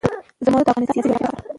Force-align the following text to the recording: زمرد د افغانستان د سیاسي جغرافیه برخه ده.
زمرد 0.45 0.65
د 0.65 0.69
افغانستان 0.69 0.89
د 0.89 0.93
سیاسي 0.93 1.09
جغرافیه 1.09 1.29
برخه 1.29 1.41
ده. 1.45 1.49